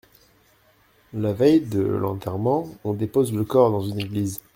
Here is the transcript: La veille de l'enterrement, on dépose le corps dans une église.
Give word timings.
La 1.13 1.31
veille 1.31 1.61
de 1.61 1.79
l'enterrement, 1.83 2.67
on 2.83 2.93
dépose 2.93 3.33
le 3.33 3.43
corps 3.43 3.69
dans 3.69 3.81
une 3.81 3.99
église. 3.99 4.41